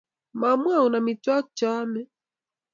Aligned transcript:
Mamwoun 0.39 0.93
amitwogik 0.99 1.47
che 1.57 1.65
aame 1.73 2.01